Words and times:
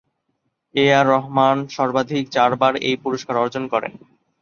এ 0.75 0.99
আর 0.99 1.05
রহমান 1.07 1.57
সর্বাধিক 1.69 2.23
চারবার 2.31 2.73
এই 2.81 2.95
পুরস্কার 3.03 3.35
অর্জন 3.37 3.63
করেন। 3.73 3.93